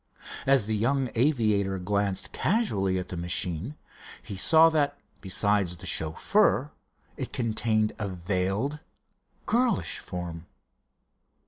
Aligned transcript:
As 0.47 0.65
the 0.65 0.75
young 0.75 1.11
aviator 1.13 1.77
glanced 1.77 2.31
casually 2.31 2.97
at 2.97 3.09
the 3.09 3.15
machine, 3.17 3.75
he 4.23 4.35
saw 4.35 4.71
that 4.71 4.97
besides 5.21 5.77
the 5.77 5.85
chauffeur 5.85 6.71
it 7.17 7.31
contained 7.31 7.93
a 7.99 8.07
veiled, 8.07 8.79
girlish 9.45 9.99
form. 9.99 10.47